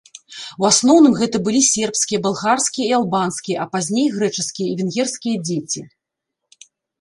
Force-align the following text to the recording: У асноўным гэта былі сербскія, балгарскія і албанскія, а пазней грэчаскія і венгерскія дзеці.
У 0.61 0.65
асноўным 0.69 1.13
гэта 1.19 1.41
былі 1.47 1.59
сербскія, 1.73 2.19
балгарскія 2.25 2.87
і 2.93 2.95
албанскія, 3.01 3.57
а 3.67 3.71
пазней 3.73 4.07
грэчаскія 4.17 4.67
і 4.71 4.79
венгерскія 4.81 5.37
дзеці. 5.51 5.81